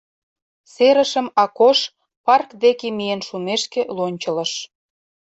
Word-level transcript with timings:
Серышым 0.73 1.27
Акош 1.43 1.79
парк 2.25 2.49
деке 2.63 2.87
миен 2.97 3.21
шумешке 3.27 3.81
лончылыш. 3.97 4.51